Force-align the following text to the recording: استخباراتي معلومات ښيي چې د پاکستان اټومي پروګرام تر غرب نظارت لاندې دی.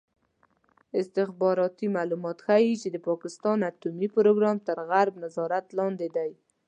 استخباراتي 1.01 1.87
معلومات 1.95 2.37
ښيي 2.45 2.73
چې 2.81 2.87
د 2.91 2.97
پاکستان 3.07 3.57
اټومي 3.69 4.07
پروګرام 4.17 4.57
تر 4.67 4.77
غرب 4.89 5.15
نظارت 5.23 5.65
لاندې 5.77 6.07
دی. 6.15 6.31